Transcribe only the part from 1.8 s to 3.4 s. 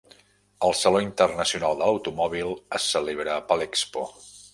de l"Automòbil es celebra